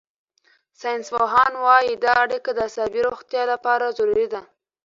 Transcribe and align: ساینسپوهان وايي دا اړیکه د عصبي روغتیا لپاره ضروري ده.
ساینسپوهان 0.79 1.53
وايي 1.65 1.93
دا 2.03 2.11
اړیکه 2.25 2.51
د 2.53 2.59
عصبي 2.67 3.01
روغتیا 3.09 3.43
لپاره 3.51 3.95
ضروري 3.97 4.27
ده. 4.33 4.41